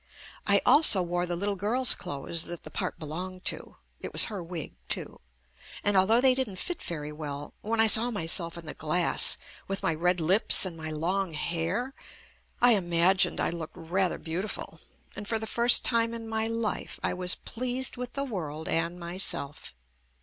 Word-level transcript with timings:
I 0.47 0.63
also 0.65 1.03
wore 1.03 1.27
the 1.27 1.35
little 1.35 1.55
girl's 1.55 1.93
clothes 1.93 2.45
that 2.45 2.63
the 2.63 2.71
part 2.71 2.97
belonged 2.97 3.45
to 3.45 3.77
(it 3.99 4.11
was 4.11 4.25
her 4.33 4.41
wig 4.41 4.73
too), 4.89 5.21
and 5.83 5.95
although 5.95 6.19
they 6.19 6.33
didnt 6.33 6.57
fit 6.57 6.81
very 6.81 7.11
well, 7.11 7.53
when 7.61 7.79
I 7.79 7.85
saw 7.85 8.05
JUST 8.05 8.15
ME 8.15 8.21
myself 8.21 8.57
in 8.57 8.65
the 8.65 8.73
glass 8.73 9.37
with 9.67 9.83
my 9.83 9.93
red 9.93 10.19
lips 10.19 10.65
and 10.65 10.75
my 10.75 10.89
long 10.89 11.33
hair, 11.33 11.93
I 12.63 12.71
imagined 12.73 13.39
I 13.39 13.51
looked 13.51 13.77
rather 13.77 14.17
beauti 14.17 14.49
ful; 14.49 14.79
and 15.15 15.27
for 15.27 15.37
the 15.37 15.45
first 15.45 15.85
time 15.85 16.15
in 16.15 16.27
my 16.27 16.47
life 16.47 16.99
I 17.03 17.13
was 17.13 17.35
pleased 17.35 17.95
with 17.95 18.13
the 18.13 18.23
world 18.25 18.67
and 18.67 18.99
myself. 18.99 19.75